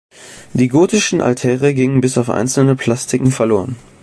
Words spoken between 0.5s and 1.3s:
Die gotischen